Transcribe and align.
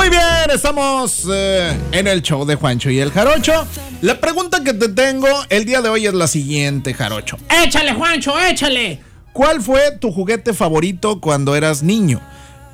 Muy 0.00 0.08
bien, 0.08 0.50
estamos 0.50 1.26
eh, 1.30 1.78
en 1.92 2.06
el 2.06 2.22
show 2.22 2.46
de 2.46 2.54
Juancho 2.54 2.88
y 2.88 3.00
el 3.00 3.12
Jarocho. 3.12 3.66
La 4.00 4.18
pregunta 4.18 4.64
que 4.64 4.72
te 4.72 4.88
tengo 4.88 5.28
el 5.50 5.66
día 5.66 5.82
de 5.82 5.90
hoy 5.90 6.06
es 6.06 6.14
la 6.14 6.26
siguiente, 6.26 6.94
Jarocho. 6.94 7.36
Échale, 7.50 7.92
Juancho, 7.92 8.32
échale. 8.40 8.98
¿Cuál 9.34 9.60
fue 9.60 9.98
tu 10.00 10.10
juguete 10.10 10.54
favorito 10.54 11.20
cuando 11.20 11.54
eras 11.54 11.82
niño? 11.82 12.18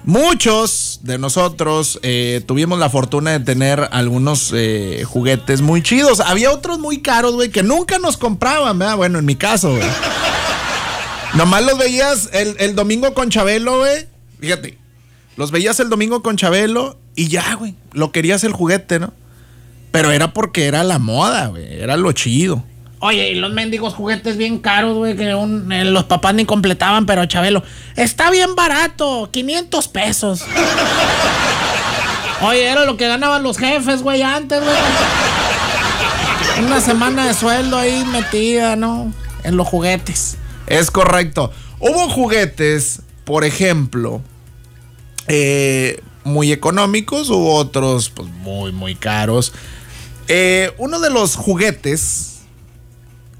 Muchos 0.04 1.00
de 1.02 1.18
nosotros 1.18 1.98
eh, 2.04 2.44
tuvimos 2.46 2.78
la 2.78 2.90
fortuna 2.90 3.32
de 3.32 3.40
tener 3.40 3.88
algunos 3.90 4.52
eh, 4.54 5.02
juguetes 5.04 5.62
muy 5.62 5.82
chidos. 5.82 6.20
Había 6.20 6.52
otros 6.52 6.78
muy 6.78 7.02
caros, 7.02 7.34
güey, 7.34 7.50
que 7.50 7.64
nunca 7.64 7.98
nos 7.98 8.16
compraban, 8.16 8.78
¿verdad? 8.78 8.98
Bueno, 8.98 9.18
en 9.18 9.24
mi 9.24 9.34
caso, 9.34 9.72
güey. 9.72 9.88
Nomás 11.34 11.64
los 11.64 11.76
veías 11.76 12.30
el, 12.32 12.54
el 12.60 12.76
domingo 12.76 13.14
con 13.14 13.30
Chabelo, 13.30 13.78
güey. 13.78 14.06
Fíjate, 14.38 14.78
los 15.34 15.50
veías 15.50 15.80
el 15.80 15.88
domingo 15.88 16.22
con 16.22 16.36
Chabelo 16.36 17.00
y 17.16 17.28
ya, 17.28 17.54
güey, 17.54 17.74
lo 17.92 18.12
querías 18.12 18.44
el 18.44 18.52
juguete, 18.52 18.98
¿no? 19.00 19.12
Pero 19.90 20.12
era 20.12 20.32
porque 20.32 20.66
era 20.66 20.84
la 20.84 20.98
moda, 20.98 21.46
güey, 21.48 21.80
era 21.82 21.96
lo 21.96 22.12
chido. 22.12 22.62
Oye, 22.98 23.30
y 23.30 23.34
los 23.34 23.52
mendigos 23.52 23.94
juguetes 23.94 24.36
bien 24.36 24.58
caros, 24.58 24.96
güey, 24.96 25.16
que 25.16 25.34
un- 25.34 25.70
eh, 25.72 25.84
los 25.84 26.04
papás 26.04 26.34
ni 26.34 26.44
completaban, 26.44 27.04
pero 27.06 27.26
Chabelo, 27.26 27.62
está 27.94 28.30
bien 28.30 28.54
barato, 28.54 29.28
500 29.32 29.88
pesos. 29.88 30.44
Oye, 32.42 32.66
era 32.66 32.84
lo 32.84 32.96
que 32.96 33.08
ganaban 33.08 33.42
los 33.42 33.58
jefes, 33.58 34.02
güey, 34.02 34.22
antes, 34.22 34.62
güey. 34.62 34.76
Una 36.66 36.80
semana 36.80 37.26
de 37.26 37.34
sueldo 37.34 37.78
ahí 37.78 38.04
metida, 38.12 38.76
¿no? 38.76 39.12
En 39.44 39.56
los 39.56 39.66
juguetes. 39.68 40.36
Es 40.66 40.90
correcto. 40.90 41.52
Hubo 41.78 42.08
juguetes, 42.10 43.02
por 43.24 43.44
ejemplo, 43.44 44.20
eh, 45.28 46.00
muy 46.26 46.52
económicos, 46.52 47.30
hubo 47.30 47.54
otros 47.54 48.10
pues, 48.10 48.28
muy, 48.28 48.72
muy 48.72 48.94
caros. 48.94 49.52
Eh, 50.28 50.72
uno 50.78 51.00
de 51.00 51.08
los 51.10 51.36
juguetes 51.36 52.40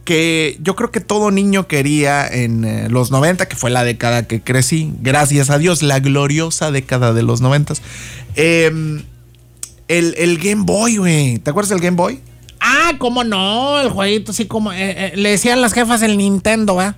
que 0.05 0.57
yo 0.63 0.77
creo 0.77 0.93
que 0.93 1.01
todo 1.01 1.33
niño 1.33 1.67
quería 1.67 2.27
en 2.27 2.65
eh, 2.65 2.89
los 2.89 3.11
90, 3.11 3.49
que 3.49 3.57
fue 3.57 3.71
la 3.71 3.83
década 3.83 4.23
que 4.29 4.41
crecí, 4.41 4.93
gracias 5.01 5.51
a 5.51 5.59
Dios, 5.59 5.83
la 5.83 5.99
gloriosa 5.99 6.71
década 6.71 7.13
de 7.13 7.25
los 7.25 7.41
90. 7.41 7.75
el, 8.37 9.05
el 9.89 10.39
Game 10.39 10.63
Boy, 10.65 10.97
güey. 10.99 11.39
¿Te 11.39 11.51
acuerdas 11.51 11.71
del 11.71 11.81
Game 11.81 11.97
Boy? 11.97 12.21
Ah, 12.61 12.93
¿cómo 12.99 13.25
no? 13.25 13.81
El 13.81 13.91
jueguito 13.91 14.31
así 14.31 14.47
como... 14.47 14.73
eh, 14.73 15.13
le 15.17 15.31
decían 15.31 15.61
las 15.61 15.73
jefas 15.73 16.03
el 16.03 16.17
Nintendo, 16.17 16.77
¿verdad? 16.77 16.97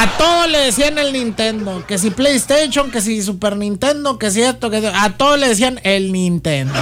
A 0.00 0.16
todo 0.16 0.46
le 0.46 0.58
decían 0.58 0.96
el 0.96 1.12
Nintendo. 1.12 1.84
Que 1.84 1.98
si 1.98 2.10
PlayStation, 2.10 2.88
que 2.92 3.00
si 3.00 3.20
Super 3.20 3.56
Nintendo, 3.56 4.16
que 4.16 4.30
si 4.30 4.42
esto, 4.42 4.70
que... 4.70 4.86
A 4.86 5.16
todo 5.16 5.36
le 5.36 5.48
decían 5.48 5.80
el 5.82 6.12
Nintendo. 6.12 6.72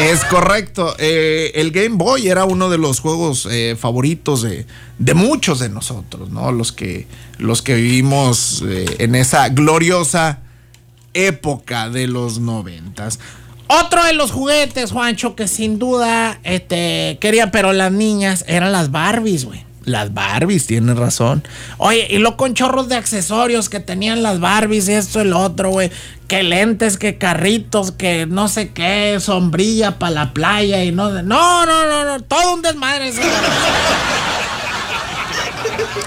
Es 0.00 0.24
correcto. 0.24 0.96
Eh, 0.98 1.52
el 1.54 1.70
Game 1.70 1.94
Boy 1.94 2.26
era 2.26 2.44
uno 2.44 2.70
de 2.70 2.78
los 2.78 2.98
juegos 2.98 3.46
eh, 3.48 3.76
favoritos 3.78 4.42
de, 4.42 4.66
de 4.98 5.14
muchos 5.14 5.60
de 5.60 5.68
nosotros, 5.68 6.28
¿no? 6.30 6.50
Los 6.50 6.72
que, 6.72 7.06
los 7.38 7.62
que 7.62 7.76
vivimos 7.76 8.64
eh, 8.66 8.84
en 8.98 9.14
esa 9.14 9.48
gloriosa 9.48 10.40
época 11.14 11.88
de 11.88 12.08
los 12.08 12.40
noventas. 12.40 13.20
Otro 13.68 14.02
de 14.02 14.12
los 14.12 14.32
juguetes, 14.32 14.90
Juancho, 14.90 15.36
que 15.36 15.46
sin 15.46 15.78
duda 15.78 16.40
este, 16.42 17.18
querían, 17.20 17.52
pero 17.52 17.72
las 17.72 17.92
niñas 17.92 18.44
eran 18.48 18.72
las 18.72 18.90
Barbies, 18.90 19.44
güey. 19.44 19.67
Las 19.88 20.14
Barbies, 20.14 20.66
tienes 20.66 20.96
razón. 20.96 21.46
Oye, 21.78 22.06
y 22.10 22.18
lo 22.18 22.36
con 22.36 22.54
chorros 22.54 22.88
de 22.88 22.96
accesorios 22.96 23.68
que 23.68 23.80
tenían 23.80 24.22
las 24.22 24.38
Barbies, 24.40 24.88
esto, 24.88 25.20
el 25.20 25.32
otro, 25.32 25.70
güey. 25.70 25.90
Que 26.28 26.42
lentes, 26.42 26.98
que 26.98 27.16
carritos, 27.18 27.92
que 27.92 28.26
no 28.26 28.48
sé 28.48 28.70
qué, 28.70 29.18
sombrilla 29.20 29.98
para 29.98 30.10
la 30.12 30.32
playa 30.34 30.84
y 30.84 30.92
no. 30.92 31.10
No, 31.22 31.64
no, 31.66 32.04
no. 32.04 32.20
Todo 32.22 32.54
un 32.54 32.62
desmadre. 32.62 33.12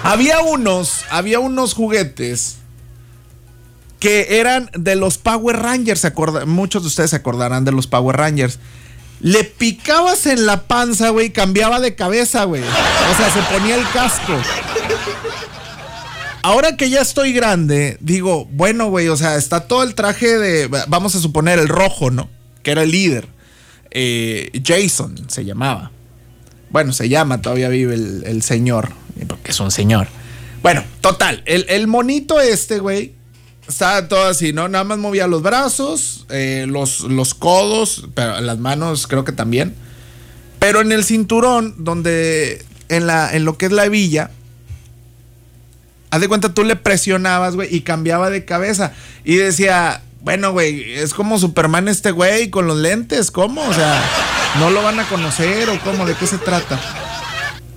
Había 0.04 0.40
unos, 0.42 1.02
había 1.10 1.40
unos 1.40 1.74
juguetes 1.74 2.58
que 4.00 4.40
eran 4.40 4.70
de 4.74 4.96
los 4.96 5.18
Power 5.18 5.58
Rangers. 5.58 6.02
¿se 6.02 6.08
acorda- 6.14 6.46
Muchos 6.46 6.82
de 6.84 6.88
ustedes 6.88 7.12
se 7.12 7.16
acordarán 7.18 7.66
de 7.66 7.72
los 7.72 7.88
Power 7.88 8.18
Rangers. 8.18 8.58
Le 9.22 9.44
picabas 9.44 10.26
en 10.26 10.46
la 10.46 10.64
panza, 10.64 11.10
güey, 11.10 11.32
cambiaba 11.32 11.80
de 11.80 11.96
cabeza, 11.96 12.44
güey. 12.46 12.64
O 12.64 13.18
sea, 13.18 13.30
se 13.32 13.42
ponía 13.54 13.76
el 13.76 13.88
casco. 13.92 14.34
Ahora 16.42 16.76
que 16.76 16.90
ya 16.90 17.02
estoy 17.02 17.32
grande, 17.32 17.98
digo, 18.00 18.46
bueno, 18.52 18.90
güey, 18.90 19.08
o 19.10 19.18
sea, 19.18 19.36
está 19.36 19.68
todo 19.68 19.84
el 19.84 19.94
traje 19.94 20.40
de, 20.40 20.68
vamos 20.88 21.14
a 21.14 21.20
suponer, 21.20 21.60
el 21.60 21.68
rojo, 21.68 22.10
¿no? 22.10 22.30
Que 22.64 22.72
era 22.72 22.82
el 22.82 22.92
líder. 22.92 23.28
Eh, 23.92 24.50
Jason 24.66 25.30
se 25.30 25.46
llamaba. 25.46 25.92
Bueno, 26.72 26.92
se 26.92 27.08
llama, 27.08 27.42
todavía 27.42 27.70
vive 27.70 27.94
el, 27.94 28.42
señor, 28.42 28.90
porque 29.28 29.52
es 29.52 29.60
un 29.60 29.70
señor. 29.70 30.08
Bueno, 30.64 30.84
total, 31.02 31.44
el 31.46 31.88
monito 31.88 32.40
este, 32.40 32.80
güey, 32.80 33.14
estaba 33.72 34.08
todo 34.08 34.28
así, 34.28 34.54
¿no? 34.54 34.68
Nada 34.68 34.84
más 34.84 34.98
movía 34.98 35.28
los 35.28 35.42
brazos, 35.42 36.26
eh, 36.30 36.66
los, 36.68 37.02
los 37.02 37.34
codos, 37.34 38.06
pero 38.14 38.40
las 38.42 38.60
manos 38.60 39.08
creo 39.08 39.24
que 39.24 39.32
también. 39.32 39.76
Pero 40.60 40.82
en 40.82 40.92
el 40.92 41.04
cinturón, 41.04 41.76
donde, 41.80 42.66
en, 42.90 43.08
la, 43.08 43.34
en 43.34 43.46
lo 43.46 43.58
que 43.58 43.66
es 43.66 43.72
la 43.72 43.86
hebilla, 43.86 44.30
haz 46.12 46.22
de 46.22 46.28
cuenta, 46.28 46.54
tú 46.54 46.64
le 46.64 46.76
presionabas, 46.76 47.56
güey, 47.56 47.74
y 47.76 47.82
cambiaba 47.82 48.30
de 48.30 48.46
cabeza. 48.46 48.94
Y 49.24 49.36
decía, 49.36 50.04
bueno, 50.22 50.52
güey, 50.52 50.94
es 50.94 51.14
como 51.14 51.40
Superman 51.40 51.88
este 51.88 52.12
güey 52.12 52.50
con 52.52 52.68
los 52.68 52.78
lentes, 52.78 53.32
¿cómo? 53.32 53.68
O 53.68 53.74
sea, 53.74 54.04
¿no 54.60 54.70
lo 54.70 54.84
van 54.84 55.00
a 55.00 55.10
conocer 55.10 55.70
o 55.70 55.80
cómo? 55.84 56.06
¿De 56.06 56.14
qué 56.14 56.28
se 56.28 56.38
trata? 56.38 56.80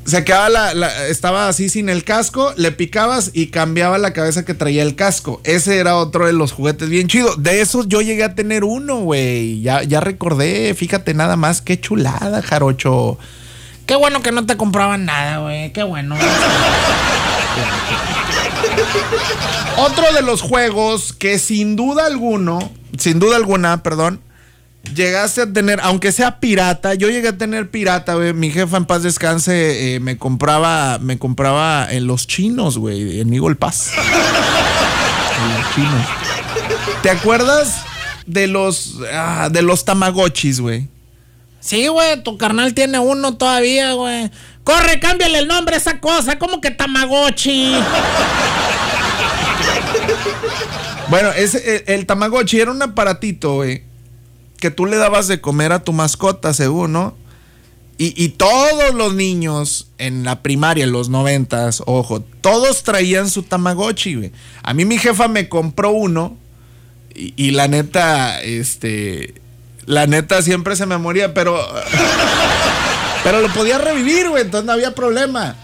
Se 0.06 0.22
quedaba 0.22 0.48
la, 0.50 0.74
la- 0.74 1.06
estaba 1.06 1.48
así 1.48 1.68
sin 1.70 1.88
el 1.88 2.04
casco, 2.04 2.52
le 2.56 2.72
picabas 2.72 3.30
y 3.32 3.46
cambiaba 3.46 3.96
la 3.98 4.12
cabeza 4.12 4.44
que 4.44 4.52
traía 4.54 4.82
el 4.82 4.96
casco. 4.96 5.40
Ese 5.44 5.78
era 5.78 5.96
otro 5.96 6.26
de 6.26 6.32
los 6.34 6.52
juguetes 6.52 6.88
bien 6.90 7.08
chido. 7.08 7.34
De 7.36 7.60
esos 7.62 7.88
yo 7.88 8.02
llegué 8.02 8.22
a 8.24 8.34
tener 8.34 8.64
uno, 8.64 8.96
güey. 9.00 9.62
Ya, 9.62 9.82
ya 9.82 10.00
recordé, 10.00 10.74
fíjate 10.74 11.14
nada 11.14 11.36
más, 11.36 11.62
qué 11.62 11.80
chulada, 11.80 12.42
jarocho. 12.42 13.18
Qué 13.86 13.96
bueno 13.96 14.22
que 14.22 14.32
no 14.32 14.44
te 14.46 14.56
compraban 14.56 15.04
nada, 15.06 15.38
güey. 15.38 15.72
Qué 15.72 15.82
bueno. 15.82 16.16
Otro 19.76 20.12
de 20.12 20.22
los 20.22 20.40
juegos 20.42 21.12
que 21.12 21.38
sin 21.38 21.76
duda 21.76 22.06
alguno, 22.06 22.70
sin 22.98 23.18
duda 23.18 23.36
alguna, 23.36 23.82
perdón, 23.82 24.20
llegaste 24.94 25.42
a 25.42 25.52
tener, 25.52 25.80
aunque 25.82 26.12
sea 26.12 26.40
pirata, 26.40 26.94
yo 26.94 27.08
llegué 27.08 27.28
a 27.28 27.38
tener 27.38 27.70
pirata, 27.70 28.14
güey. 28.14 28.32
Mi 28.32 28.50
jefa 28.50 28.76
en 28.76 28.84
paz 28.84 29.02
descanse 29.02 29.94
eh, 29.94 30.00
me 30.00 30.18
compraba, 30.18 30.98
me 30.98 31.18
compraba 31.18 31.86
en 31.90 32.06
los 32.06 32.26
chinos, 32.26 32.78
güey, 32.78 33.20
en 33.20 33.32
Eagle 33.32 33.54
Pass. 33.54 33.92
en 33.96 35.54
los 35.62 35.74
chinos. 35.74 36.06
¿Te 37.02 37.10
acuerdas 37.10 37.82
de 38.26 38.46
los, 38.46 38.98
ah, 39.12 39.48
de 39.50 39.62
los 39.62 39.84
tamagotchis, 39.84 40.60
güey? 40.60 40.88
Sí, 41.60 41.86
güey, 41.86 42.22
tu 42.22 42.36
carnal 42.36 42.74
tiene 42.74 42.98
uno 42.98 43.36
todavía, 43.36 43.94
güey. 43.94 44.30
Corre, 44.64 45.00
cámbiale 45.00 45.38
el 45.38 45.48
nombre 45.48 45.74
a 45.74 45.78
esa 45.78 45.98
cosa. 45.98 46.38
¿Cómo 46.38 46.60
que 46.60 46.70
Tamagotchi? 46.70 47.74
Bueno, 51.08 51.30
ese, 51.32 51.84
el, 51.86 52.00
el 52.00 52.06
Tamagotchi 52.06 52.60
era 52.60 52.70
un 52.70 52.80
aparatito, 52.82 53.56
güey, 53.56 53.84
que 54.64 54.70
tú 54.70 54.86
le 54.86 54.96
dabas 54.96 55.28
de 55.28 55.42
comer 55.42 55.72
a 55.72 55.84
tu 55.84 55.92
mascota, 55.92 56.54
según, 56.54 56.92
¿no? 56.92 57.14
Y, 57.98 58.30
todos 58.30 58.94
los 58.94 59.14
niños 59.14 59.88
en 59.98 60.24
la 60.24 60.40
primaria, 60.42 60.84
en 60.84 60.90
los 60.90 61.10
noventas, 61.10 61.82
ojo, 61.84 62.22
todos 62.40 62.82
traían 62.82 63.28
su 63.28 63.42
Tamagotchi, 63.42 64.14
güey. 64.14 64.32
A 64.62 64.72
mí 64.72 64.86
mi 64.86 64.96
jefa 64.96 65.28
me 65.28 65.50
compró 65.50 65.90
uno 65.90 66.38
y, 67.14 67.34
y 67.36 67.50
la 67.50 67.68
neta, 67.68 68.40
este, 68.40 69.34
la 69.84 70.06
neta 70.06 70.40
siempre 70.40 70.76
se 70.76 70.86
me 70.86 70.96
moría, 70.96 71.34
pero, 71.34 71.60
pero 73.22 73.42
lo 73.42 73.52
podía 73.52 73.76
revivir, 73.76 74.30
güey, 74.30 74.44
entonces 74.44 74.64
no 74.64 74.72
había 74.72 74.94
problema. 74.94 75.56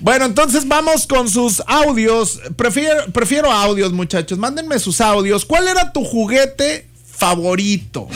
Bueno, 0.00 0.26
entonces 0.26 0.68
vamos 0.68 1.06
con 1.06 1.30
sus 1.30 1.62
audios. 1.66 2.42
Prefiero, 2.56 3.10
prefiero 3.10 3.50
audios, 3.50 3.94
muchachos. 3.94 4.38
Mándenme 4.38 4.78
sus 4.78 5.00
audios. 5.00 5.46
¿Cuál 5.46 5.66
era 5.66 5.92
tu 5.92 6.04
juguete 6.04 6.87
favorito? 7.18 8.06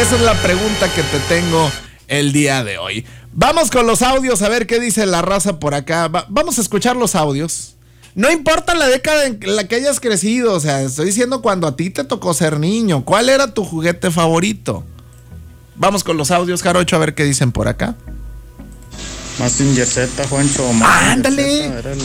Esa 0.00 0.14
es 0.16 0.20
la 0.22 0.34
pregunta 0.42 0.92
que 0.94 1.02
te 1.02 1.18
tengo 1.28 1.70
el 2.08 2.32
día 2.32 2.62
de 2.64 2.78
hoy. 2.78 3.04
Vamos 3.32 3.70
con 3.70 3.86
los 3.86 4.02
audios 4.02 4.42
a 4.42 4.48
ver 4.48 4.66
qué 4.66 4.78
dice 4.80 5.06
la 5.06 5.22
raza 5.22 5.58
por 5.58 5.74
acá. 5.74 6.08
Va- 6.08 6.26
vamos 6.28 6.58
a 6.58 6.60
escuchar 6.60 6.96
los 6.96 7.14
audios. 7.14 7.74
No 8.14 8.30
importa 8.30 8.74
la 8.74 8.86
década 8.86 9.26
en 9.26 9.38
la 9.44 9.64
que 9.68 9.74
hayas 9.74 10.00
crecido, 10.00 10.54
o 10.54 10.60
sea, 10.60 10.80
estoy 10.82 11.06
diciendo 11.06 11.42
cuando 11.42 11.66
a 11.66 11.76
ti 11.76 11.90
te 11.90 12.04
tocó 12.04 12.32
ser 12.32 12.58
niño. 12.58 13.04
¿Cuál 13.04 13.28
era 13.28 13.52
tu 13.52 13.64
juguete 13.64 14.10
favorito? 14.10 14.84
Vamos 15.74 16.02
con 16.02 16.16
los 16.16 16.30
audios, 16.30 16.62
Jarocho, 16.62 16.96
a 16.96 17.00
ver 17.00 17.14
qué 17.14 17.24
dicen 17.24 17.52
por 17.52 17.68
acá. 17.68 17.94
Massinger 19.38 19.86
Z, 19.86 20.26
Juancho. 20.28 20.72
Mazinger 20.72 21.10
¡Ándale! 21.12 21.42
Z, 21.68 21.78
era 21.78 21.92
el- 21.92 22.00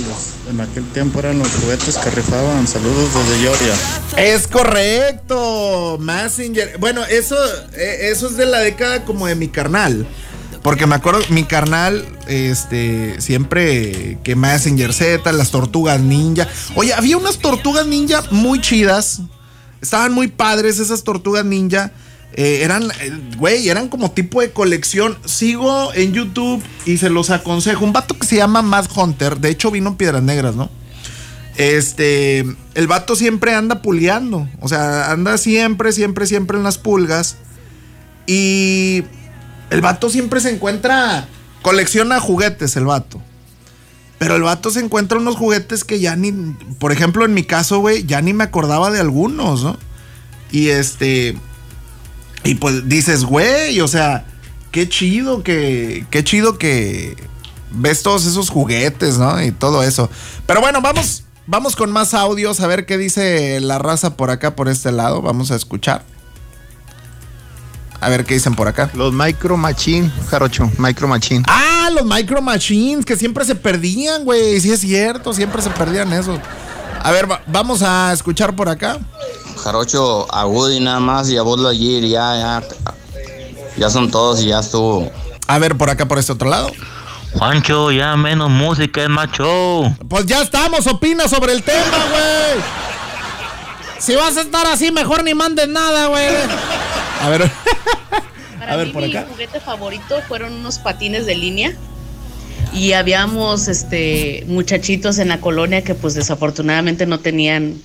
en 0.49 0.59
aquel 0.61 0.83
tiempo 0.91 1.19
eran 1.19 1.39
los 1.39 1.47
juguetes 1.49 1.97
que 1.97 2.09
rifaban. 2.11 2.67
Saludos 2.67 3.09
desde 3.13 3.41
Georgia. 3.41 3.73
Es 4.17 4.47
correcto, 4.47 5.97
Massinger. 5.99 6.77
Bueno, 6.77 7.05
eso, 7.05 7.35
eh, 7.73 8.09
eso 8.11 8.27
es 8.27 8.35
de 8.37 8.45
la 8.45 8.59
década 8.59 9.05
como 9.05 9.27
de 9.27 9.35
mi 9.35 9.47
carnal. 9.47 10.05
Porque 10.61 10.85
me 10.85 10.93
acuerdo, 10.95 11.21
mi 11.29 11.43
carnal, 11.45 12.05
este, 12.27 13.19
siempre 13.19 14.19
que 14.23 14.35
Massinger 14.35 14.93
Z, 14.93 15.31
las 15.31 15.49
tortugas 15.51 15.99
ninja. 16.01 16.47
Oye, 16.75 16.93
había 16.93 17.17
unas 17.17 17.39
tortugas 17.39 17.87
ninja 17.87 18.23
muy 18.29 18.61
chidas. 18.61 19.21
Estaban 19.81 20.11
muy 20.13 20.27
padres 20.27 20.77
esas 20.79 21.03
tortugas 21.03 21.45
ninja. 21.45 21.91
Eh, 22.33 22.61
eran, 22.63 22.83
eh, 23.01 23.11
güey, 23.37 23.67
eran 23.69 23.89
como 23.89 24.11
tipo 24.11 24.41
de 24.41 24.51
colección. 24.51 25.17
Sigo 25.25 25.93
en 25.93 26.13
YouTube 26.13 26.63
y 26.85 26.97
se 26.97 27.09
los 27.09 27.29
aconsejo. 27.29 27.83
Un 27.83 27.93
vato 27.93 28.17
que 28.17 28.25
se 28.25 28.37
llama 28.37 28.61
Mad 28.61 28.87
Hunter. 28.95 29.37
De 29.37 29.49
hecho, 29.49 29.71
vino 29.71 29.89
en 29.89 29.95
Piedras 29.95 30.23
Negras, 30.23 30.55
¿no? 30.55 30.69
Este, 31.57 32.39
el 32.73 32.87
vato 32.87 33.15
siempre 33.15 33.53
anda 33.53 33.81
puleando. 33.81 34.47
O 34.61 34.67
sea, 34.67 35.11
anda 35.11 35.37
siempre, 35.37 35.91
siempre, 35.91 36.25
siempre 36.25 36.57
en 36.57 36.63
las 36.63 36.77
pulgas. 36.77 37.37
Y 38.27 39.03
el 39.69 39.81
vato 39.81 40.09
siempre 40.09 40.39
se 40.39 40.51
encuentra, 40.51 41.27
colecciona 41.61 42.19
juguetes 42.19 42.75
el 42.77 42.85
vato. 42.85 43.21
Pero 44.19 44.35
el 44.35 44.43
vato 44.43 44.69
se 44.69 44.79
encuentra 44.79 45.17
unos 45.17 45.35
juguetes 45.35 45.83
que 45.83 45.99
ya 45.99 46.15
ni, 46.15 46.31
por 46.77 46.91
ejemplo, 46.91 47.25
en 47.25 47.33
mi 47.33 47.43
caso, 47.43 47.79
güey, 47.79 48.05
ya 48.05 48.21
ni 48.21 48.33
me 48.33 48.43
acordaba 48.43 48.91
de 48.91 48.99
algunos, 48.99 49.63
¿no? 49.63 49.77
Y 50.51 50.67
este, 50.67 51.35
y 52.43 52.55
pues 52.55 52.87
dices, 52.89 53.23
güey, 53.25 53.79
o 53.81 53.87
sea, 53.87 54.25
qué 54.71 54.87
chido 54.89 55.43
que, 55.43 56.05
qué 56.09 56.23
chido 56.23 56.57
que 56.57 57.15
ves 57.71 58.03
todos 58.03 58.25
esos 58.25 58.49
juguetes, 58.49 59.17
¿no? 59.17 59.41
Y 59.41 59.51
todo 59.51 59.83
eso. 59.83 60.09
Pero 60.45 60.61
bueno, 60.61 60.81
vamos, 60.81 61.23
vamos 61.47 61.75
con 61.75 61.91
más 61.91 62.13
audios 62.13 62.59
a 62.59 62.67
ver 62.67 62.85
qué 62.85 62.97
dice 62.97 63.59
la 63.61 63.77
raza 63.79 64.15
por 64.17 64.29
acá, 64.31 64.55
por 64.55 64.69
este 64.69 64.91
lado. 64.91 65.21
Vamos 65.21 65.51
a 65.51 65.55
escuchar. 65.55 66.03
A 67.99 68.09
ver 68.09 68.25
qué 68.25 68.33
dicen 68.33 68.55
por 68.55 68.67
acá. 68.67 68.89
Los 68.95 69.13
Micro 69.13 69.57
Machine, 69.57 70.11
Jarocho, 70.29 70.71
Micro 70.79 71.07
Machine. 71.07 71.43
Ah, 71.47 71.89
los 71.93 72.03
Micro 72.03 72.41
Machines, 72.41 73.05
que 73.05 73.15
siempre 73.15 73.45
se 73.45 73.53
perdían, 73.53 74.23
güey. 74.25 74.59
Sí 74.59 74.71
es 74.71 74.79
cierto, 74.79 75.33
siempre 75.33 75.61
se 75.61 75.69
perdían 75.69 76.11
esos. 76.11 76.39
A 77.03 77.11
ver, 77.11 77.29
va- 77.31 77.41
vamos 77.45 77.83
a 77.83 78.11
escuchar 78.11 78.55
por 78.55 78.69
acá. 78.69 78.97
Jarocho, 79.63 80.27
a 80.33 80.45
Woody 80.45 80.79
nada 80.79 80.99
más 80.99 81.29
y 81.29 81.37
a 81.37 81.41
Buzz 81.43 81.59
Lightyear, 81.61 82.03
ya, 82.03 82.35
ya, 82.61 82.63
ya 83.77 83.89
son 83.89 84.09
todos 84.11 84.41
y 84.41 84.47
ya 84.47 84.59
estuvo. 84.59 85.09
A 85.47 85.59
ver, 85.59 85.77
por 85.77 85.89
acá, 85.89 86.07
por 86.07 86.17
este 86.19 86.31
otro 86.31 86.49
lado. 86.49 86.71
Juancho, 87.33 87.91
ya 87.91 88.15
menos 88.17 88.49
música, 88.49 89.03
es 89.03 89.09
más 89.09 89.31
show. 89.31 89.95
Pues 90.09 90.25
ya 90.25 90.41
estamos, 90.41 90.85
opina 90.87 91.27
sobre 91.27 91.53
el 91.53 91.63
tema, 91.63 91.97
güey. 92.11 92.63
Si 93.99 94.15
vas 94.15 94.35
a 94.37 94.41
estar 94.41 94.65
así, 94.67 94.91
mejor 94.91 95.23
ni 95.23 95.33
mandes 95.33 95.67
nada, 95.67 96.07
güey. 96.07 96.27
A 97.21 97.29
ver. 97.29 97.49
Para 98.59 98.73
A 98.73 98.75
ver, 98.77 98.87
mí 98.87 98.93
por 98.93 99.03
mi 99.03 99.09
acá. 99.15 99.27
juguete 99.31 99.59
favorito 99.59 100.21
fueron 100.27 100.53
unos 100.53 100.77
patines 100.79 101.25
de 101.25 101.35
línea 101.35 101.75
y 102.73 102.93
habíamos 102.93 103.67
este 103.67 104.43
muchachitos 104.47 105.17
en 105.17 105.29
la 105.29 105.39
colonia 105.41 105.83
que 105.83 105.93
pues 105.95 106.13
desafortunadamente 106.13 107.05
no 107.05 107.19
tenían 107.19 107.81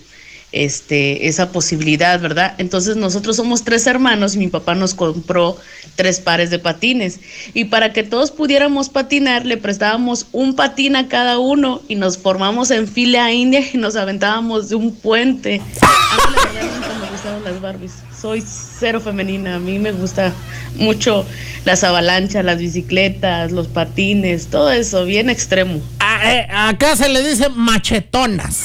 este 0.64 1.28
esa 1.28 1.50
posibilidad, 1.52 2.18
¿verdad? 2.20 2.54
Entonces 2.58 2.96
nosotros 2.96 3.36
somos 3.36 3.64
tres 3.64 3.86
hermanos 3.86 4.34
y 4.34 4.38
mi 4.38 4.48
papá 4.48 4.74
nos 4.74 4.94
compró 4.94 5.56
tres 5.96 6.20
pares 6.20 6.50
de 6.50 6.58
patines 6.58 7.20
y 7.54 7.64
para 7.66 7.92
que 7.92 8.02
todos 8.02 8.30
pudiéramos 8.30 8.88
patinar 8.88 9.46
le 9.46 9.56
prestábamos 9.56 10.26
un 10.32 10.54
patín 10.54 10.94
a 10.96 11.08
cada 11.08 11.38
uno 11.38 11.80
y 11.88 11.94
nos 11.94 12.18
formamos 12.18 12.70
en 12.70 12.86
fila 12.86 13.32
india 13.32 13.60
y 13.72 13.78
nos 13.78 13.96
aventábamos 13.96 14.68
de 14.68 14.74
un 14.76 14.94
puente. 14.94 15.60
A 15.82 16.28
mí 16.30 16.34
la 16.36 16.42
verdad 16.52 16.74
nunca 16.74 16.98
me 17.04 17.10
gustaron 17.10 17.44
las 17.44 17.60
Barbies. 17.60 17.92
Soy 18.20 18.42
cero 18.78 19.00
femenina. 19.00 19.56
A 19.56 19.58
mí 19.58 19.78
me 19.78 19.92
gusta 19.92 20.32
mucho 20.76 21.24
las 21.64 21.84
avalanchas, 21.84 22.44
las 22.44 22.58
bicicletas, 22.58 23.52
los 23.52 23.68
patines, 23.68 24.46
todo 24.48 24.70
eso, 24.70 25.04
bien 25.04 25.28
extremo. 25.30 25.80
A- 25.98 26.32
eh, 26.34 26.46
acá 26.50 26.96
se 26.96 27.08
le 27.08 27.22
dice 27.26 27.48
machetonas. 27.50 28.64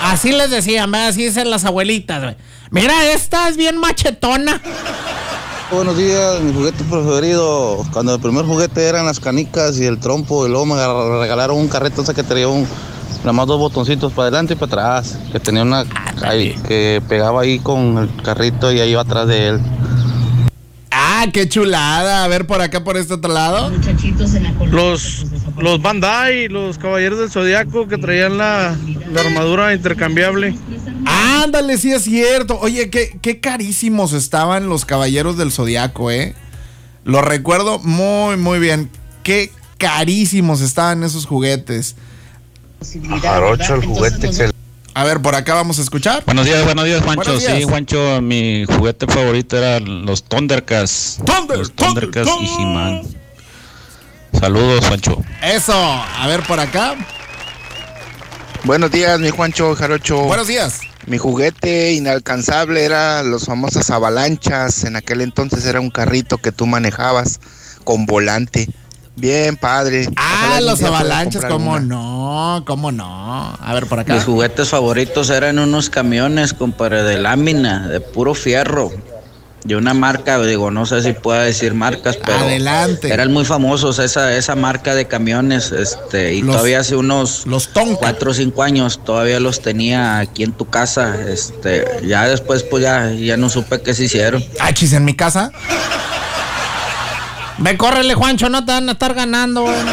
Así 0.00 0.32
les 0.32 0.50
decían, 0.50 0.90
¿verdad? 0.90 1.08
así 1.08 1.24
dicen 1.24 1.50
las 1.50 1.64
abuelitas. 1.64 2.36
Mira, 2.70 3.12
esta 3.12 3.48
es 3.48 3.56
bien 3.56 3.76
machetona. 3.76 4.60
Buenos 5.70 5.96
días, 5.96 6.40
mi 6.40 6.52
juguete 6.52 6.82
preferido. 6.84 7.84
Cuando 7.92 8.14
el 8.14 8.20
primer 8.20 8.44
juguete 8.44 8.88
eran 8.88 9.06
las 9.06 9.20
canicas 9.20 9.78
y 9.78 9.84
el 9.84 10.00
trompo, 10.00 10.46
y 10.46 10.50
luego 10.50 10.66
me 10.66 10.74
regalaron 11.20 11.58
un 11.58 11.68
carrito 11.68 12.02
ese 12.02 12.14
que 12.14 12.22
tenía 12.22 12.48
un, 12.48 12.66
nada 13.20 13.32
más 13.32 13.46
dos 13.46 13.58
botoncitos 13.58 14.12
para 14.12 14.28
adelante 14.28 14.54
y 14.54 14.56
para 14.56 14.98
atrás, 14.98 15.18
que 15.30 15.38
tenía 15.38 15.62
una 15.62 15.84
ahí, 16.22 16.56
que 16.66 17.02
pegaba 17.08 17.42
ahí 17.42 17.58
con 17.60 17.98
el 17.98 18.22
carrito 18.22 18.72
y 18.72 18.80
ahí 18.80 18.90
iba 18.90 19.02
atrás 19.02 19.28
de 19.28 19.48
él. 19.48 19.60
Ah, 21.22 21.26
qué 21.30 21.46
chulada. 21.46 22.24
A 22.24 22.28
ver, 22.28 22.46
por 22.46 22.62
acá, 22.62 22.82
por 22.82 22.96
este 22.96 23.12
otro 23.12 23.30
lado. 23.30 23.68
Muchachitos 23.68 24.34
en 24.34 24.44
la 24.44 24.54
colonia. 24.54 24.74
Los, 24.74 25.26
los 25.58 25.82
Bandai, 25.82 26.48
los 26.48 26.78
Caballeros 26.78 27.18
del 27.18 27.30
Zodiaco 27.30 27.86
que 27.88 27.98
traían 27.98 28.38
la, 28.38 28.74
la 29.12 29.20
armadura 29.20 29.74
intercambiable. 29.74 30.56
Ándale, 31.04 31.76
sí 31.76 31.92
es 31.92 32.04
cierto. 32.04 32.58
Oye, 32.60 32.88
qué, 32.88 33.18
qué 33.20 33.38
carísimos 33.38 34.14
estaban 34.14 34.70
los 34.70 34.86
caballeros 34.86 35.36
del 35.36 35.52
zodiaco, 35.52 36.10
¿eh? 36.10 36.34
Lo 37.04 37.20
recuerdo 37.20 37.78
muy, 37.80 38.38
muy 38.38 38.58
bien. 38.58 38.88
Qué 39.22 39.52
carísimos 39.76 40.62
estaban 40.62 41.02
esos 41.02 41.26
juguetes. 41.26 41.96
Jarocho, 43.20 43.74
el 43.74 43.84
juguete 43.84 44.32
A 44.94 45.04
ver, 45.04 45.20
por 45.20 45.34
acá 45.34 45.54
vamos 45.54 45.78
a 45.78 45.82
escuchar. 45.82 46.24
Buenos 46.24 46.46
días, 46.46 46.64
buenos 46.64 46.84
días, 46.84 47.02
Juancho. 47.02 47.22
Buenos 47.24 47.42
días. 47.42 47.58
Sí, 47.58 47.64
Juancho, 47.64 48.20
mi 48.20 48.64
juguete 48.66 49.06
favorito 49.06 49.56
eran 49.56 50.04
los 50.04 50.24
Thundercats. 50.24 51.18
Thunder, 51.24 51.58
los 51.58 51.72
Thunder, 51.72 52.10
Thundercats 52.10 52.40
y. 52.40 52.62
He-Man. 52.62 53.02
Saludos, 54.38 54.86
Juancho. 54.86 55.22
Eso. 55.42 55.74
A 55.74 56.26
ver, 56.26 56.42
por 56.42 56.58
acá. 56.58 56.96
Buenos 58.64 58.90
días, 58.90 59.18
mi 59.20 59.30
Juancho 59.30 59.74
Jarocho. 59.74 60.22
Buenos 60.24 60.48
días. 60.48 60.80
Mi 61.06 61.18
juguete 61.18 61.92
inalcanzable 61.92 62.84
era 62.84 63.22
los 63.22 63.46
famosas 63.46 63.90
avalanchas. 63.90 64.84
En 64.84 64.96
aquel 64.96 65.20
entonces 65.20 65.64
era 65.64 65.80
un 65.80 65.90
carrito 65.90 66.38
que 66.38 66.52
tú 66.52 66.66
manejabas 66.66 67.40
con 67.84 68.06
volante. 68.06 68.68
Bien 69.16 69.56
padre. 69.56 70.08
Ah, 70.16 70.44
Ojalá 70.46 70.60
los 70.60 70.80
comprar 70.80 71.48
cómo 71.50 71.72
una. 71.72 71.80
no, 71.80 72.64
cómo 72.66 72.90
no. 72.92 73.58
A 73.60 73.74
ver, 73.74 73.86
por 73.86 73.98
acá. 74.00 74.14
Mis 74.14 74.24
juguetes 74.24 74.68
favoritos 74.68 75.28
eran 75.30 75.58
unos 75.58 75.90
camiones, 75.90 76.54
compadre, 76.54 77.02
de 77.02 77.18
lámina, 77.18 77.88
de 77.88 78.00
puro 78.00 78.34
fierro. 78.34 78.90
De 79.62 79.76
una 79.76 79.92
marca, 79.92 80.38
digo, 80.40 80.70
no 80.70 80.86
sé 80.86 81.02
si 81.02 81.12
pueda 81.12 81.42
decir 81.42 81.74
marcas, 81.74 82.16
pero 82.16 82.38
Adelante. 82.38 83.12
eran 83.12 83.30
muy 83.30 83.44
famosos 83.44 83.98
esa, 83.98 84.34
esa 84.34 84.54
marca 84.56 84.94
de 84.94 85.06
camiones, 85.06 85.70
este, 85.70 86.32
y 86.32 86.40
Los- 86.40 86.54
todavía 86.56 86.80
hace 86.80 86.96
unos 86.96 87.46
Los 87.46 87.68
Tonka. 87.68 87.98
cuatro 87.98 88.30
o 88.30 88.34
cinco 88.34 88.62
años 88.62 89.04
todavía 89.04 89.38
los 89.38 89.60
tenía 89.60 90.18
aquí 90.18 90.44
en 90.44 90.52
tu 90.52 90.70
casa, 90.70 91.14
este, 91.28 91.84
ya 92.06 92.26
después 92.26 92.62
pues 92.62 92.82
ya, 92.84 93.10
ya 93.10 93.36
no 93.36 93.50
supe 93.50 93.82
qué 93.82 93.92
se 93.92 94.04
hicieron. 94.04 94.42
Achis 94.60 94.94
en 94.94 95.04
mi 95.04 95.12
casa. 95.14 95.52
Ve, 97.60 97.76
córrele, 97.76 98.14
Juancho, 98.14 98.48
no 98.48 98.64
te 98.64 98.72
van 98.72 98.88
a 98.88 98.92
estar 98.92 99.14
ganando, 99.14 99.62
güey. 99.62 99.76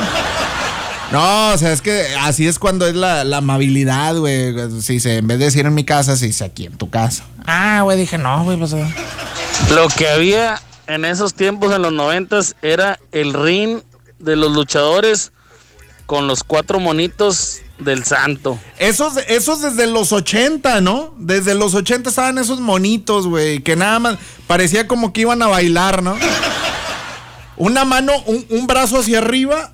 No, 1.10 1.52
o 1.54 1.58
sea, 1.58 1.72
es 1.72 1.82
que 1.82 2.06
así 2.20 2.48
es 2.48 2.60
cuando 2.60 2.86
es 2.86 2.94
la, 2.94 3.24
la 3.24 3.38
amabilidad, 3.38 4.18
güey. 4.18 4.54
Si 4.82 5.00
se, 5.00 5.16
en 5.20 5.28
vez 5.28 5.40
de 5.40 5.46
decir 5.46 5.66
en 5.66 5.74
mi 5.74 5.86
casa, 5.86 6.18
se 6.18 6.26
dice 6.26 6.44
aquí 6.44 6.66
en 6.66 6.78
tu 6.78 6.90
casa. 6.90 7.24
Ah, 7.46 7.80
güey, 7.84 7.98
dije, 7.98 8.18
no, 8.18 8.44
güey, 8.44 8.58
pues. 8.58 8.74
eh. 8.74 8.86
Lo 9.74 9.88
que 9.88 10.10
había 10.10 10.62
en 10.88 11.06
esos 11.06 11.34
tiempos, 11.34 11.74
en 11.74 11.82
los 11.82 11.94
noventas, 11.94 12.58
era 12.62 13.00
el 13.14 13.32
ring 13.34 13.80
de 14.20 14.36
los 14.36 14.52
luchadores 14.52 15.32
con 16.08 16.28
los 16.28 16.44
cuatro 16.44 16.82
monitos 16.82 17.60
del 17.80 18.04
santo. 18.04 18.60
Esos, 18.78 19.16
esos 19.30 19.62
desde 19.62 19.88
los 19.88 20.12
80, 20.12 20.82
¿no? 20.82 21.14
Desde 21.18 21.56
los 21.56 21.74
80 21.74 22.10
estaban 22.10 22.38
esos 22.38 22.60
monitos, 22.60 23.28
güey, 23.28 23.62
que 23.62 23.78
nada 23.78 24.00
más 24.00 24.18
parecía 24.46 24.88
como 24.88 25.14
que 25.14 25.22
iban 25.22 25.42
a 25.42 25.48
bailar, 25.48 26.04
¿no? 26.04 26.18
Una 27.58 27.86
mano, 27.86 28.14
un, 28.26 28.46
un 28.50 28.68
brazo 28.68 29.00
hacia 29.00 29.18
arriba, 29.20 29.74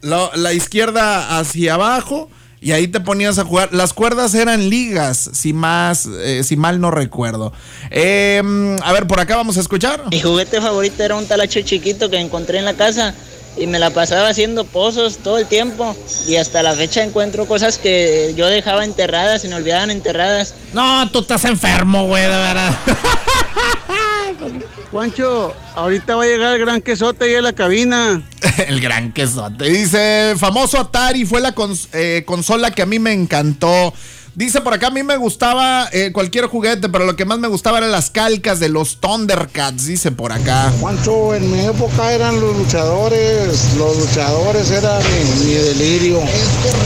la, 0.00 0.30
la 0.34 0.52
izquierda 0.52 1.38
hacia 1.38 1.74
abajo, 1.74 2.30
y 2.62 2.70
ahí 2.70 2.86
te 2.86 3.00
ponías 3.00 3.38
a 3.38 3.44
jugar. 3.44 3.70
Las 3.72 3.92
cuerdas 3.92 4.34
eran 4.34 4.70
ligas, 4.70 5.30
si 5.32 5.52
más, 5.52 6.06
eh, 6.06 6.44
si 6.44 6.56
mal 6.56 6.80
no 6.80 6.92
recuerdo. 6.92 7.52
Eh, 7.90 8.40
a 8.82 8.92
ver, 8.92 9.08
por 9.08 9.18
acá 9.18 9.34
vamos 9.36 9.56
a 9.56 9.60
escuchar. 9.60 10.04
Mi 10.10 10.20
juguete 10.20 10.60
favorito 10.60 11.02
era 11.02 11.16
un 11.16 11.26
talacho 11.26 11.60
chiquito 11.62 12.08
que 12.08 12.20
encontré 12.20 12.58
en 12.58 12.64
la 12.64 12.74
casa 12.74 13.14
y 13.56 13.66
me 13.66 13.80
la 13.80 13.90
pasaba 13.90 14.28
haciendo 14.28 14.64
pozos 14.64 15.18
todo 15.18 15.38
el 15.38 15.46
tiempo 15.46 15.96
y 16.28 16.36
hasta 16.36 16.62
la 16.62 16.74
fecha 16.74 17.02
encuentro 17.02 17.46
cosas 17.46 17.78
que 17.78 18.32
yo 18.36 18.46
dejaba 18.46 18.84
enterradas 18.84 19.44
y 19.44 19.48
me 19.48 19.56
olvidaban 19.56 19.90
enterradas. 19.90 20.54
No, 20.72 21.10
tú 21.10 21.18
estás 21.18 21.44
enfermo, 21.44 22.06
güey, 22.06 22.22
de 22.22 22.28
verdad. 22.28 22.78
Juancho, 24.92 25.54
ahorita 25.74 26.16
va 26.16 26.24
a 26.24 26.26
llegar 26.26 26.54
el 26.54 26.60
gran 26.60 26.82
quesote 26.82 27.24
ahí 27.24 27.34
a 27.34 27.40
la 27.42 27.54
cabina. 27.54 28.22
el 28.68 28.78
gran 28.80 29.10
quesote. 29.12 29.64
Dice, 29.70 30.34
famoso 30.36 30.78
Atari 30.78 31.24
fue 31.24 31.40
la 31.40 31.54
cons- 31.54 31.88
eh, 31.94 32.24
consola 32.26 32.70
que 32.72 32.82
a 32.82 32.86
mí 32.86 32.98
me 32.98 33.12
encantó. 33.14 33.94
Dice 34.34 34.62
por 34.62 34.72
acá, 34.72 34.86
a 34.86 34.90
mí 34.90 35.02
me 35.02 35.16
gustaba 35.18 35.88
eh, 35.92 36.10
cualquier 36.12 36.46
juguete, 36.46 36.88
pero 36.88 37.04
lo 37.04 37.16
que 37.16 37.26
más 37.26 37.38
me 37.38 37.48
gustaba 37.48 37.76
eran 37.78 37.90
las 37.92 38.10
calcas 38.10 38.60
de 38.60 38.70
los 38.70 38.98
Thundercats, 38.98 39.84
dice 39.86 40.10
por 40.10 40.32
acá. 40.32 40.72
Juancho, 40.80 41.34
en 41.34 41.50
mi 41.52 41.60
época 41.60 42.12
eran 42.12 42.40
los 42.40 42.56
luchadores, 42.56 43.74
los 43.76 43.98
luchadores 43.98 44.70
eran 44.70 45.02
mi, 45.02 45.44
mi 45.44 45.52
delirio. 45.54 46.20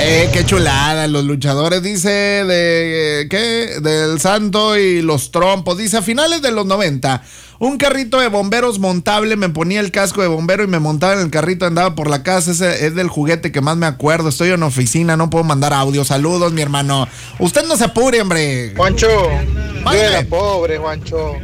Eh, 0.00 0.28
qué 0.32 0.44
chulada, 0.44 1.06
los 1.06 1.24
luchadores, 1.24 1.82
dice 1.84 2.08
de, 2.10 3.22
eh, 3.22 3.28
¿qué? 3.28 3.80
Del 3.80 4.20
Santo 4.20 4.76
y 4.76 5.02
los 5.02 5.30
trompos. 5.30 5.78
Dice, 5.78 5.98
a 5.98 6.02
finales 6.02 6.42
de 6.42 6.50
los 6.50 6.66
90, 6.66 7.22
un 7.58 7.78
carrito 7.78 8.20
de 8.20 8.28
bomberos 8.28 8.78
montable, 8.78 9.36
me 9.36 9.48
ponía 9.48 9.80
el 9.80 9.90
casco 9.90 10.22
de 10.22 10.28
bombero 10.28 10.64
y 10.64 10.66
me 10.66 10.78
montaba 10.78 11.14
en 11.14 11.20
el 11.20 11.30
carrito, 11.30 11.66
andaba 11.66 11.94
por 11.94 12.08
la 12.10 12.22
casa, 12.22 12.50
ese 12.50 12.86
es 12.86 12.94
del 12.94 13.08
juguete 13.08 13.52
que 13.52 13.60
más 13.60 13.76
me 13.76 13.86
acuerdo. 13.86 14.28
Estoy 14.28 14.50
en 14.50 14.62
oficina, 14.62 15.16
no 15.16 15.30
puedo 15.30 15.44
mandar 15.44 15.72
audio. 15.72 16.04
Saludos, 16.04 16.52
mi 16.52 16.62
hermano. 16.62 17.08
Usted 17.38 17.66
no 17.66 17.76
se 17.76 17.84
apure, 17.84 18.20
hombre. 18.20 18.72
Juancho, 18.76 19.08
yo 19.08 19.92
era 19.92 20.22
pobre, 20.24 20.78
Juancho. 20.78 21.34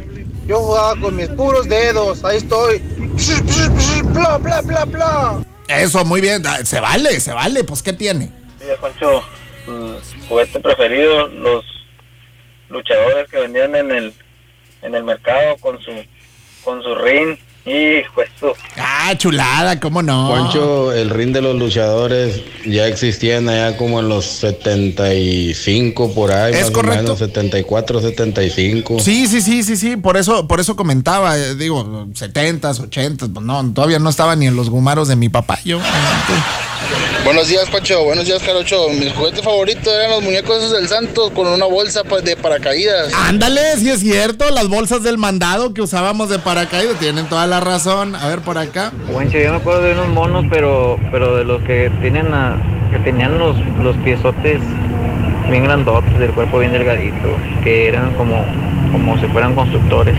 Yo 0.45 0.59
jugaba 0.59 0.99
con 0.99 1.15
mis 1.15 1.29
puros 1.29 1.67
dedos, 1.69 2.23
ahí 2.25 2.37
estoy. 2.37 2.81
Bla, 4.05 4.37
bla, 4.37 4.61
bla, 4.61 4.85
bla. 4.85 5.45
Eso, 5.67 6.03
muy 6.03 6.19
bien. 6.19 6.43
Ah, 6.45 6.59
Se 6.63 6.79
vale, 6.79 7.19
se 7.19 7.31
vale. 7.31 7.63
Pues, 7.63 7.81
¿qué 7.81 7.93
tiene? 7.93 8.29
Sí, 8.59 8.65
Juancho, 8.79 9.23
tu 9.65 9.95
juguete 10.27 10.59
preferido, 10.59 11.27
los 11.29 11.63
luchadores 12.69 13.29
que 13.29 13.39
vendían 13.39 13.75
en 13.75 13.91
el 13.91 14.13
en 14.83 14.95
el 14.95 15.03
mercado 15.03 15.55
con 15.59 15.79
su 15.81 15.91
con 16.63 16.81
su 16.81 16.95
ring 16.95 17.35
y 17.65 18.01
pues 18.13 18.29
su 18.39 18.51
Ah, 18.77 19.13
chulada, 19.17 19.79
¿cómo 19.79 20.01
no? 20.01 20.27
Juancho, 20.27 20.91
el 20.93 21.09
ring 21.09 21.31
de 21.33 21.41
los 21.41 21.55
luchadores 21.57 22.41
ya 22.65 22.87
existían 22.87 23.47
allá 23.49 23.77
como 23.77 23.99
en 24.01 24.09
los 24.09 24.25
75 24.25 26.13
por 26.13 26.31
ahí, 26.31 26.53
Es 26.53 26.61
más 26.63 26.71
correcto. 26.71 26.99
o 26.99 27.03
menos 27.03 27.19
74, 27.19 28.01
75. 28.01 28.99
Sí, 28.99 29.27
sí, 29.27 29.41
sí, 29.41 29.63
sí, 29.63 29.75
sí, 29.77 29.97
por 29.97 30.17
eso, 30.17 30.47
por 30.47 30.59
eso 30.59 30.75
comentaba, 30.75 31.37
eh, 31.37 31.55
digo, 31.55 32.07
70s, 32.13 32.89
80s, 32.89 33.33
pues 33.33 33.45
no, 33.45 33.73
todavía 33.73 33.99
no 33.99 34.09
estaba 34.09 34.35
ni 34.35 34.47
en 34.47 34.55
los 34.55 34.69
gumaros 34.69 35.07
de 35.07 35.15
mi 35.15 35.29
papá, 35.29 35.59
yo. 35.63 35.79
Buenos 37.23 37.47
días, 37.47 37.69
Pacho. 37.69 38.03
Buenos 38.03 38.25
días, 38.25 38.41
Carocho. 38.43 38.89
Mis 38.89 39.11
juguetes 39.13 39.41
favoritos 39.41 39.87
eran 39.93 40.11
los 40.11 40.21
muñecos 40.23 40.57
esos 40.57 40.71
del 40.73 40.87
Santos 40.87 41.31
con 41.31 41.47
una 41.47 41.65
bolsa 41.65 42.01
de 42.23 42.35
paracaídas. 42.35 43.13
Ándale, 43.13 43.77
sí 43.77 43.89
es 43.89 44.01
cierto, 44.01 44.49
las 44.51 44.67
bolsas 44.67 45.03
del 45.03 45.17
mandado 45.17 45.73
que 45.73 45.81
usábamos 45.81 46.29
de 46.29 46.39
paracaídas, 46.39 46.99
tienen 46.99 47.25
toda 47.27 47.47
la 47.47 47.59
razón. 47.59 48.15
A 48.15 48.27
ver 48.27 48.39
por 48.41 48.57
acá. 48.57 48.91
Juancho, 49.11 49.37
yo 49.37 49.51
me 49.51 49.57
acuerdo 49.57 49.81
de 49.83 49.93
unos 49.93 50.07
monos, 50.09 50.45
pero 50.49 50.99
pero 51.11 51.35
de 51.37 51.45
los 51.45 51.61
que 51.63 51.89
tienen 52.01 52.29
la- 52.31 52.57
que 52.91 52.99
tenían 52.99 53.39
los, 53.39 53.55
los 53.81 53.95
piezotes 53.97 54.59
bien 55.49 55.63
grandotes, 55.63 56.17
del 56.19 56.31
cuerpo 56.31 56.59
bien 56.59 56.73
delgadito, 56.73 57.37
que 57.63 57.87
eran 57.87 58.13
como, 58.15 58.45
como 58.91 59.19
si 59.19 59.25
fueran 59.27 59.55
constructores. 59.55 60.15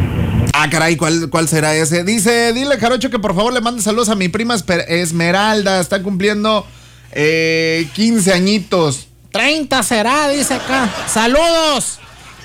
Ah, 0.56 0.70
caray, 0.70 0.96
¿cuál, 0.96 1.28
¿cuál 1.30 1.48
será 1.48 1.74
ese? 1.74 2.04
Dice, 2.04 2.52
dile, 2.52 2.78
Jarocho, 2.78 3.10
que 3.10 3.18
por 3.18 3.34
favor 3.34 3.52
le 3.52 3.60
mande 3.60 3.82
saludos 3.82 4.08
a 4.08 4.14
mi 4.14 4.28
prima 4.28 4.54
Esmeralda, 4.86 5.80
está 5.80 6.00
cumpliendo 6.00 6.64
eh, 7.10 7.88
15 7.94 8.32
añitos. 8.32 9.08
30 9.32 9.82
será, 9.82 10.28
dice 10.28 10.54
acá. 10.54 10.88
¡Saludos! 11.12 11.98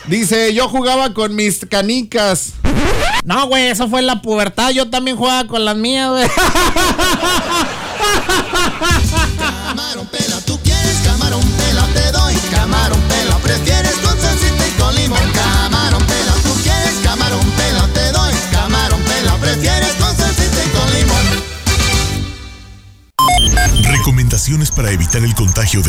Dice, 0.07 0.55
yo 0.55 0.67
jugaba 0.69 1.13
con 1.13 1.35
mis 1.35 1.63
canicas. 1.69 2.53
No, 3.23 3.45
güey, 3.45 3.67
eso 3.67 3.87
fue 3.87 3.99
en 3.99 4.07
la 4.07 4.23
pubertad. 4.23 4.71
Yo 4.71 4.89
también 4.89 5.15
jugaba 5.15 5.47
con 5.47 5.63
las 5.63 5.77
mías, 5.77 6.09
güey. 6.09 6.25
para 24.79 24.93
evitar 24.93 25.21
el 25.21 25.35
contagio 25.35 25.81
del 25.81 25.87